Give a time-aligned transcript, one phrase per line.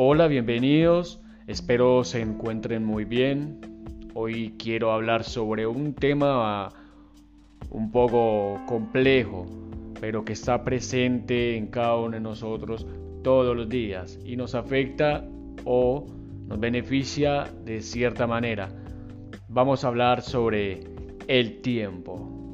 [0.00, 1.20] Hola, bienvenidos.
[1.48, 3.58] Espero se encuentren muy bien.
[4.14, 6.68] Hoy quiero hablar sobre un tema
[7.70, 9.46] un poco complejo,
[10.00, 12.86] pero que está presente en cada uno de nosotros
[13.24, 15.24] todos los días y nos afecta
[15.64, 16.06] o
[16.46, 18.68] nos beneficia de cierta manera.
[19.48, 20.84] Vamos a hablar sobre
[21.26, 22.47] el tiempo.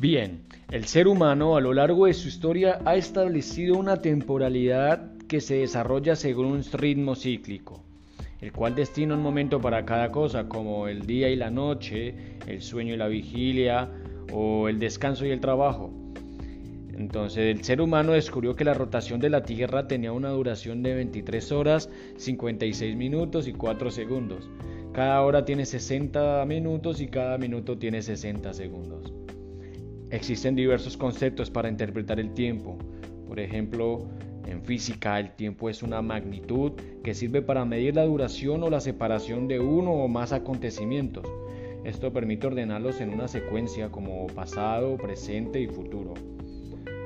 [0.00, 5.42] Bien, el ser humano a lo largo de su historia ha establecido una temporalidad que
[5.42, 7.84] se desarrolla según un ritmo cíclico,
[8.40, 12.14] el cual destina un momento para cada cosa, como el día y la noche,
[12.46, 13.90] el sueño y la vigilia,
[14.32, 15.92] o el descanso y el trabajo.
[16.96, 20.94] Entonces el ser humano descubrió que la rotación de la Tierra tenía una duración de
[20.94, 24.48] 23 horas, 56 minutos y 4 segundos.
[24.94, 29.19] Cada hora tiene 60 minutos y cada minuto tiene 60 segundos.
[30.10, 32.76] Existen diversos conceptos para interpretar el tiempo.
[33.28, 34.08] Por ejemplo,
[34.44, 36.72] en física el tiempo es una magnitud
[37.04, 41.24] que sirve para medir la duración o la separación de uno o más acontecimientos.
[41.84, 46.14] Esto permite ordenarlos en una secuencia como pasado, presente y futuro.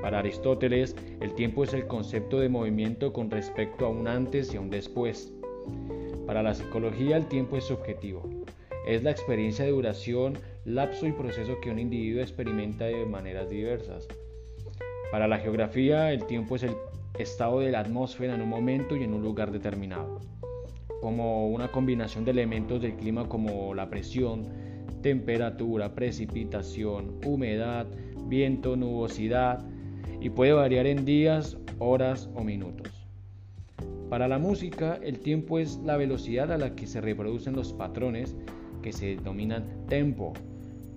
[0.01, 4.57] Para Aristóteles, el tiempo es el concepto de movimiento con respecto a un antes y
[4.57, 5.33] a un después.
[6.27, 8.23] Para la psicología, el tiempo es subjetivo.
[8.87, 14.09] Es la experiencia de duración lapso y proceso que un individuo experimenta de maneras diversas.
[15.11, 16.75] Para la geografía, el tiempo es el
[17.19, 20.21] estado de la atmósfera en un momento y en un lugar determinado,
[21.01, 24.49] como una combinación de elementos del clima como la presión,
[25.03, 27.87] temperatura, precipitación, humedad,
[28.27, 29.65] viento, nubosidad,
[30.21, 33.07] y puede variar en días, horas o minutos.
[34.09, 38.35] Para la música, el tiempo es la velocidad a la que se reproducen los patrones
[38.83, 40.33] que se denominan tempo,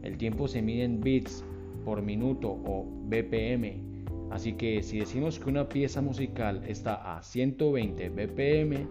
[0.07, 1.43] el tiempo se mide en bits
[1.83, 3.83] por minuto o BPM.
[4.31, 8.87] Así que si decimos que una pieza musical está a 120 BPM,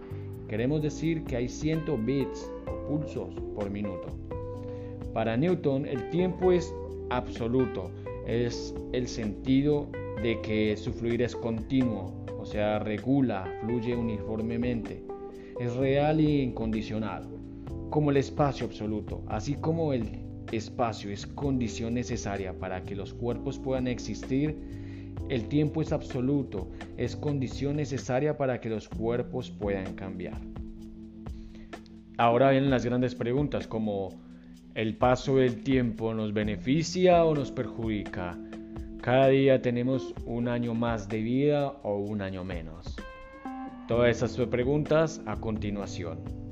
[0.47, 4.07] queremos decir que hay 100 bits o pulsos por minuto.
[5.13, 6.71] Para Newton el tiempo es
[7.09, 7.89] absoluto,
[8.27, 9.87] es el sentido
[10.21, 15.03] de que su fluir es continuo, o sea, regula, fluye uniformemente,
[15.59, 17.27] es real y incondicional,
[17.89, 23.59] como el espacio absoluto, así como el espacio es condición necesaria para que los cuerpos
[23.59, 24.55] puedan existir,
[25.29, 30.39] el tiempo es absoluto, es condición necesaria para que los cuerpos puedan cambiar.
[32.17, 34.09] Ahora vienen las grandes preguntas como
[34.73, 38.37] ¿el paso del tiempo nos beneficia o nos perjudica?
[39.01, 42.95] Cada día tenemos un año más de vida o un año menos.
[43.87, 46.46] Todas esas preguntas a continuación.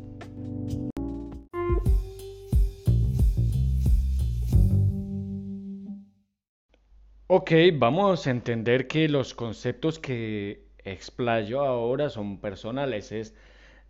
[7.37, 13.35] Ok, vamos a entender que los conceptos que explayo ahora son personales, es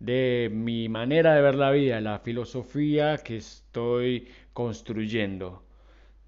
[0.00, 5.62] de mi manera de ver la vida, la filosofía que estoy construyendo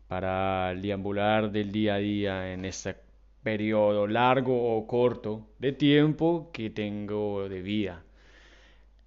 [0.06, 2.94] para deambular del día a día en este
[3.42, 8.04] periodo largo o corto de tiempo que tengo de vida.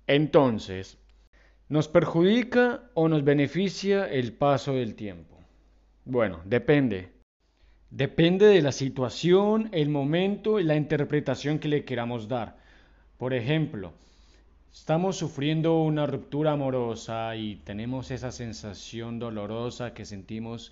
[0.05, 0.97] Entonces,
[1.69, 5.37] ¿nos perjudica o nos beneficia el paso del tiempo?
[6.03, 7.20] Bueno, depende.
[7.91, 12.55] Depende de la situación, el momento y la interpretación que le queramos dar.
[13.17, 13.91] Por ejemplo,
[14.71, 20.71] estamos sufriendo una ruptura amorosa y tenemos esa sensación dolorosa que sentimos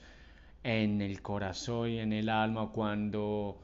[0.64, 3.58] en el corazón y en el alma cuando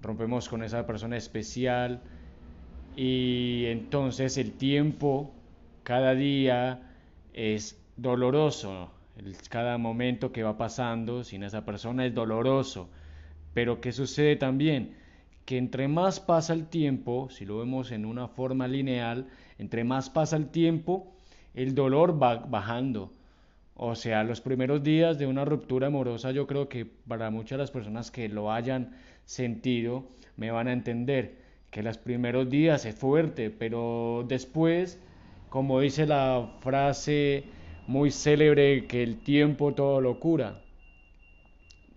[0.00, 2.02] rompemos con esa persona especial
[2.96, 5.32] y entonces el tiempo
[5.84, 6.82] cada día
[7.32, 8.90] es doloroso
[9.48, 12.88] cada momento que va pasando sin esa persona es doloroso.
[13.54, 14.96] Pero ¿qué sucede también?
[15.44, 19.28] Que entre más pasa el tiempo, si lo vemos en una forma lineal,
[19.58, 21.12] entre más pasa el tiempo,
[21.54, 23.12] el dolor va bajando.
[23.74, 27.70] O sea, los primeros días de una ruptura amorosa, yo creo que para muchas las
[27.70, 30.04] personas que lo hayan sentido,
[30.36, 31.36] me van a entender
[31.70, 34.98] que los primeros días es fuerte, pero después,
[35.48, 37.44] como dice la frase
[37.86, 40.60] muy célebre que el tiempo todo lo cura.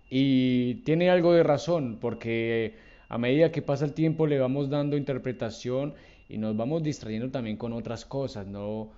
[0.08, 2.74] Y tiene algo de razón, porque
[3.08, 5.94] a medida que pasa el tiempo le vamos dando interpretación
[6.28, 8.46] y nos vamos distrayendo también con otras cosas.
[8.46, 8.90] No,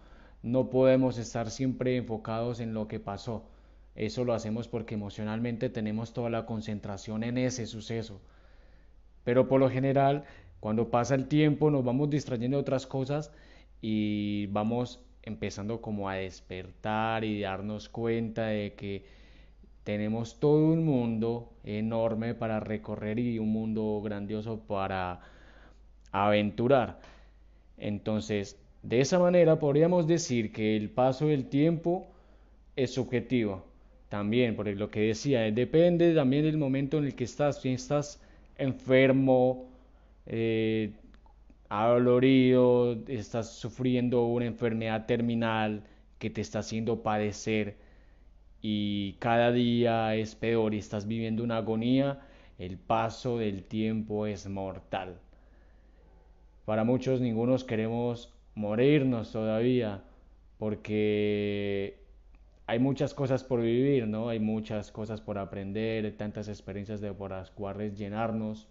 [0.42, 3.44] no podemos estar siempre enfocados en lo que pasó.
[3.94, 8.20] Eso lo hacemos porque emocionalmente tenemos toda la concentración en ese suceso.
[9.24, 10.24] Pero por lo general,
[10.60, 13.32] cuando pasa el tiempo, nos vamos distrayendo de otras cosas
[13.82, 19.04] y vamos empezando como a despertar y darnos cuenta de que
[19.84, 25.20] tenemos todo un mundo enorme para recorrer y un mundo grandioso para
[26.12, 27.00] aventurar.
[27.78, 32.06] Entonces, de esa manera podríamos decir que el paso del tiempo
[32.76, 33.64] es subjetivo.
[34.08, 37.60] También, por lo que decía, depende también del momento en el que estás.
[37.60, 38.20] Si estás
[38.56, 39.68] enfermo,
[40.26, 40.92] eh,
[41.68, 45.84] adolorido, estás sufriendo una enfermedad terminal
[46.18, 47.76] que te está haciendo padecer
[48.62, 52.20] y cada día es peor y estás viviendo una agonía,
[52.58, 55.20] el paso del tiempo es mortal.
[56.64, 60.02] Para muchos ningunos queremos morirnos todavía
[60.58, 61.98] porque
[62.66, 64.28] hay muchas cosas por vivir, ¿no?
[64.28, 68.68] Hay muchas cosas por aprender, tantas experiencias de por las cuales llenarnos,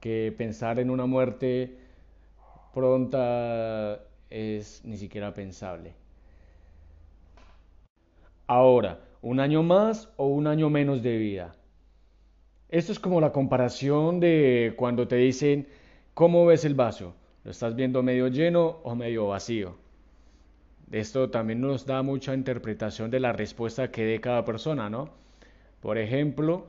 [0.00, 1.76] que pensar en una muerte
[2.74, 4.00] pronta
[4.30, 5.94] es ni siquiera pensable.
[8.46, 11.54] Ahora, ¿un año más o un año menos de vida?
[12.68, 15.68] Esto es como la comparación de cuando te dicen,
[16.14, 17.14] ¿cómo ves el vaso?
[17.44, 19.76] ¿Lo estás viendo medio lleno o medio vacío?
[20.90, 25.10] Esto también nos da mucha interpretación de la respuesta que dé cada persona, ¿no?
[25.80, 26.66] Por ejemplo,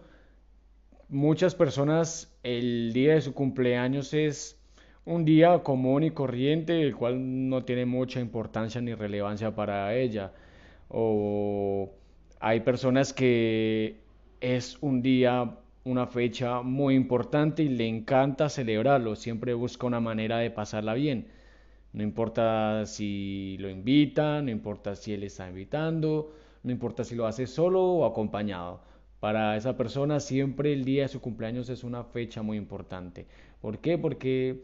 [1.12, 4.58] muchas personas el día de su cumpleaños es
[5.06, 10.32] un día común y corriente, el cual no tiene mucha importancia ni relevancia para ella.
[10.90, 11.92] O
[12.40, 13.98] hay personas que
[14.40, 20.38] es un día, una fecha muy importante y le encanta celebrarlo, siempre busca una manera
[20.40, 21.28] de pasarla bien.
[21.94, 26.32] No importa si lo invita, no importa si él está invitando,
[26.64, 28.82] no importa si lo hace solo o acompañado.
[29.22, 33.28] Para esa persona siempre el día de su cumpleaños es una fecha muy importante.
[33.62, 34.00] ¿Por qué?
[34.00, 34.64] Porque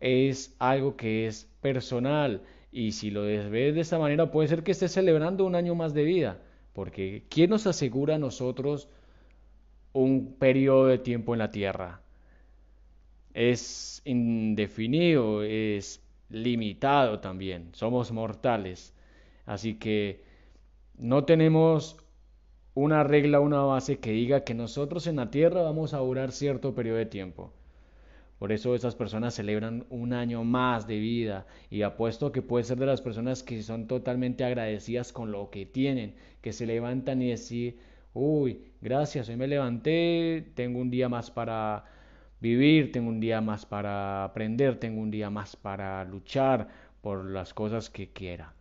[0.00, 2.42] es algo que es personal
[2.72, 5.94] y si lo ves de esa manera puede ser que esté celebrando un año más
[5.94, 6.42] de vida.
[6.72, 8.88] Porque ¿quién nos asegura a nosotros
[9.92, 12.02] un periodo de tiempo en la tierra?
[13.34, 18.92] Es indefinido, es limitado también, somos mortales.
[19.46, 20.24] Así que
[20.98, 22.03] no tenemos
[22.74, 26.74] una regla, una base que diga que nosotros en la tierra vamos a durar cierto
[26.74, 27.52] periodo de tiempo.
[28.38, 32.78] Por eso esas personas celebran un año más de vida y apuesto que puede ser
[32.78, 37.30] de las personas que son totalmente agradecidas con lo que tienen, que se levantan y
[37.30, 37.78] decir,
[38.12, 41.84] uy, gracias, hoy me levanté, tengo un día más para
[42.40, 46.68] vivir, tengo un día más para aprender, tengo un día más para luchar
[47.02, 48.52] por las cosas que quiera.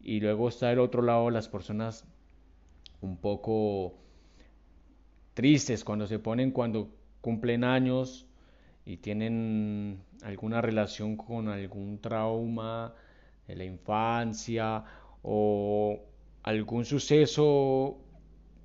[0.00, 2.06] Y luego está el otro lado, las personas
[3.04, 3.94] un poco
[5.34, 6.88] tristes cuando se ponen, cuando
[7.20, 8.26] cumplen años
[8.86, 12.94] y tienen alguna relación con algún trauma
[13.46, 14.84] de la infancia
[15.22, 16.00] o
[16.42, 17.98] algún suceso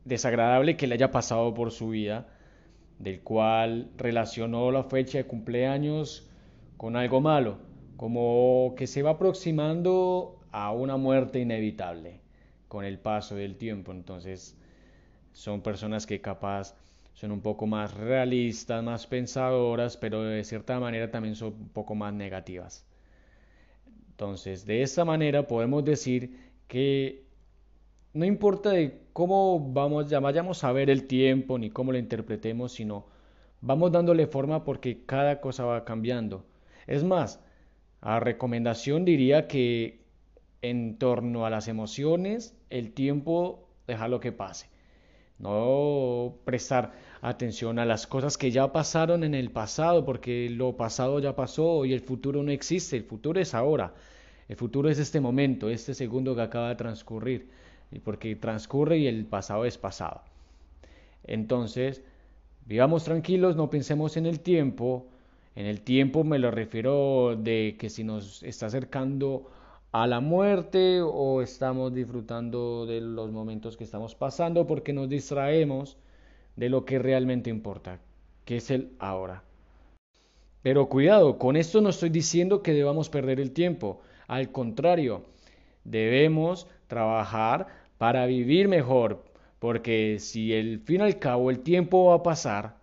[0.06, 2.28] desagradable que le haya pasado por su vida
[2.98, 6.30] del cual relacionó la fecha de cumpleaños
[6.78, 7.60] con algo malo,
[7.96, 12.22] como que se va aproximando a una muerte inevitable
[12.69, 13.92] con el paso del tiempo.
[13.92, 14.56] Entonces
[15.33, 16.75] son personas que capaz
[17.13, 21.94] son un poco más realistas, más pensadoras, pero de cierta manera también son un poco
[21.94, 22.86] más negativas.
[24.12, 27.25] Entonces, de esta manera podemos decir que
[28.13, 32.71] no importa de cómo vamos, ya vayamos a ver el tiempo ni cómo lo interpretemos,
[32.73, 33.07] sino
[33.61, 36.45] vamos dándole forma porque cada cosa va cambiando.
[36.88, 37.42] Es más,
[38.02, 40.06] a recomendación diría que
[40.61, 44.68] en torno a las emociones, el tiempo lo que pase.
[45.40, 51.19] No prestar atención a las cosas que ya pasaron en el pasado, porque lo pasado
[51.19, 52.97] ya pasó y el futuro no existe.
[52.97, 53.94] El futuro es ahora.
[54.47, 57.49] El futuro es este momento, este segundo que acaba de transcurrir
[58.04, 60.21] porque transcurre y el pasado es pasado.
[61.23, 62.04] Entonces,
[62.66, 65.07] vivamos tranquilos, no pensemos en el tiempo.
[65.56, 69.49] En el tiempo me lo refiero de que si nos está acercando
[69.92, 75.98] a la muerte o estamos disfrutando de los momentos que estamos pasando porque nos distraemos
[76.56, 78.00] de lo que realmente importa,
[78.46, 79.44] que es el ahora.
[80.62, 84.02] Pero cuidado, con esto no estoy diciendo que debamos perder el tiempo.
[84.28, 85.24] Al contrario,
[85.84, 87.68] debemos trabajar
[87.98, 89.24] para vivir mejor,
[89.58, 92.78] porque si el fin al cabo el tiempo va a pasar,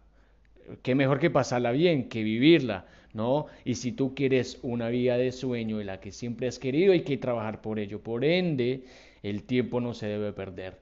[0.83, 2.87] qué mejor que pasarla bien, que vivirla,
[3.17, 3.47] ¿no?
[3.65, 7.03] Y si tú quieres una vida de sueño en la que siempre has querido, hay
[7.03, 8.01] que trabajar por ello.
[8.01, 8.85] Por ende,
[9.23, 10.79] el tiempo no se debe perder.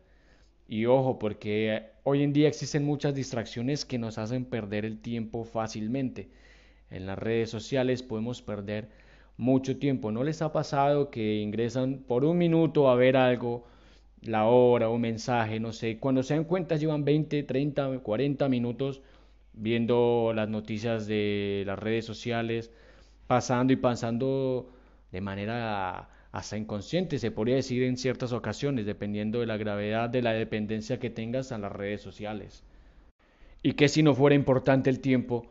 [0.68, 5.44] Y ojo, porque hoy en día existen muchas distracciones que nos hacen perder el tiempo
[5.44, 6.28] fácilmente.
[6.90, 8.88] En las redes sociales podemos perder
[9.36, 10.10] mucho tiempo.
[10.12, 13.64] ¿No les ha pasado que ingresan por un minuto a ver algo,
[14.22, 19.02] la hora, un mensaje, no sé, cuando se dan cuenta llevan 20, 30, 40 minutos
[19.54, 22.70] viendo las noticias de las redes sociales,
[23.26, 24.70] pasando y pasando
[25.12, 30.22] de manera hasta inconsciente, se podría decir en ciertas ocasiones, dependiendo de la gravedad de
[30.22, 32.64] la dependencia que tengas a las redes sociales.
[33.62, 35.46] Y que si no fuera importante el tiempo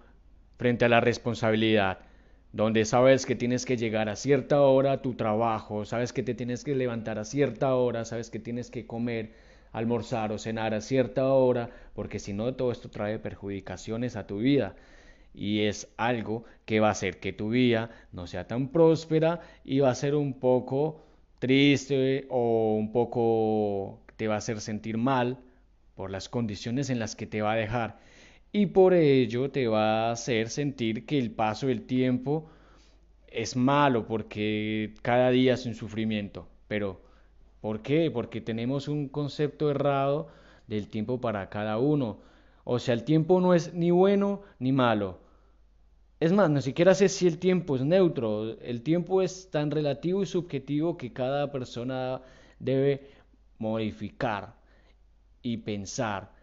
[0.58, 2.00] frente a la responsabilidad,
[2.52, 6.36] donde sabes que tienes que llegar a cierta hora a tu trabajo, sabes que te
[6.36, 9.34] tienes que levantar a cierta hora, sabes que tienes que comer,
[9.74, 14.38] almorzar o cenar a cierta hora, porque si no todo esto trae perjudicaciones a tu
[14.38, 14.76] vida
[15.34, 19.80] y es algo que va a hacer que tu vida no sea tan próspera y
[19.80, 21.04] va a ser un poco
[21.40, 25.40] triste o un poco te va a hacer sentir mal
[25.96, 28.00] por las condiciones en las que te va a dejar
[28.52, 32.48] y por ello te va a hacer sentir que el paso del tiempo
[33.34, 36.48] es malo porque cada día es un sufrimiento.
[36.68, 37.02] Pero,
[37.64, 38.12] ¿por qué?
[38.12, 40.28] Porque tenemos un concepto errado
[40.68, 42.18] del tiempo para cada uno.
[42.66, 45.20] O sea, el tiempo no es ni bueno ni malo.
[46.20, 48.60] Es más, ni siquiera sé si el tiempo es neutro.
[48.60, 52.22] El tiempo es tan relativo y subjetivo que cada persona
[52.60, 53.08] debe
[53.60, 54.56] modificar
[55.42, 56.34] y pensar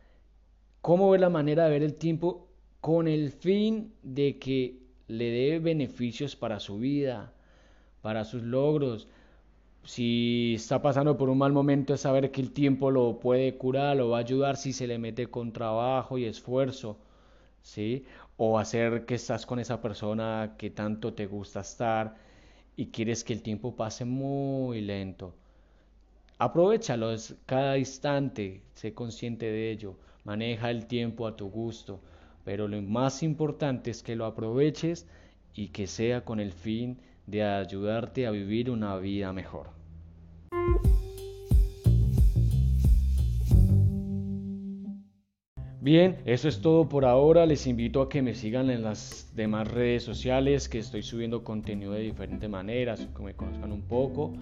[0.81, 2.49] cómo ver la manera de ver el tiempo
[2.81, 7.35] con el fin de que le dé beneficios para su vida,
[8.00, 9.07] para sus logros.
[9.85, 13.97] Si está pasando por un mal momento es saber que el tiempo lo puede curar,
[13.97, 16.99] lo va a ayudar si se le mete con trabajo y esfuerzo.
[17.63, 18.05] ¿sí?
[18.37, 22.17] O hacer que estás con esa persona que tanto te gusta estar
[22.77, 25.35] y quieres que el tiempo pase muy lento.
[26.39, 27.15] Aprovechalo
[27.47, 32.01] cada instante, sé consciente de ello, maneja el tiempo a tu gusto,
[32.45, 35.07] pero lo más importante es que lo aproveches
[35.55, 36.99] y que sea con el fin
[37.31, 39.69] de ayudarte a vivir una vida mejor.
[45.83, 47.47] Bien, eso es todo por ahora.
[47.47, 51.93] Les invito a que me sigan en las demás redes sociales, que estoy subiendo contenido
[51.93, 54.35] de diferentes maneras, que me conozcan un poco.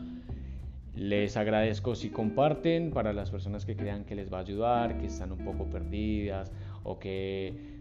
[0.97, 5.07] Les agradezco si comparten para las personas que crean que les va a ayudar, que
[5.07, 6.51] están un poco perdidas
[6.83, 7.78] o que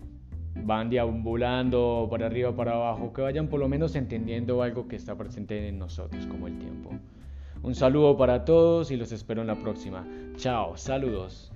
[0.65, 5.15] van deambulando para arriba para abajo, que vayan por lo menos entendiendo algo que está
[5.15, 6.91] presente en nosotros, como el tiempo.
[7.63, 10.05] Un saludo para todos y los espero en la próxima.
[10.35, 11.51] Chao, saludos.